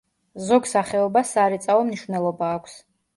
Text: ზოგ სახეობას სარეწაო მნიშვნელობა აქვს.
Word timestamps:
ზოგ 0.45 0.69
სახეობას 0.69 1.33
სარეწაო 1.35 1.83
მნიშვნელობა 1.91 2.49
აქვს. 2.55 2.79